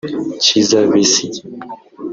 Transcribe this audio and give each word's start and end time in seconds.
Kizza 0.43 0.79
Besigye 0.91 1.41